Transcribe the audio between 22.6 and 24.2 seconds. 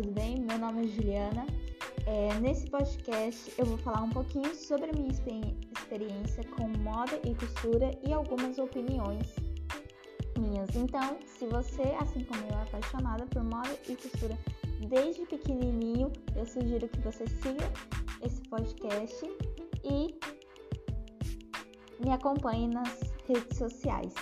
nas redes sociais.